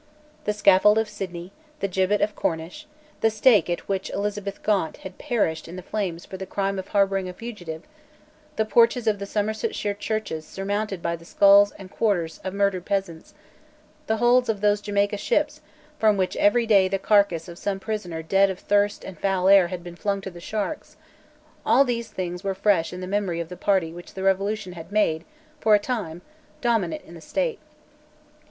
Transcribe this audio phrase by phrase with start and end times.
[0.45, 2.87] The scaffold of Sidney, the gibbet of Cornish,
[3.19, 6.87] the stake at which Elizabeth Gaunt had perished in the flames for the crime of
[6.87, 7.83] harbouring a fugitive,
[8.55, 13.35] the porches of the Somersetshire churches surmounted by the skulls and quarters of murdered peasants,
[14.07, 15.61] the holds of those Jamaica ships
[15.99, 19.67] from which every day the carcass of some prisoner dead of thirst and foul air
[19.67, 20.97] had been flung to the sharks,
[21.63, 24.91] all these things were fresh in the memory of the party which the Revolution had
[24.91, 25.25] made,
[25.59, 26.23] for a time,
[26.59, 27.59] dominant in the State.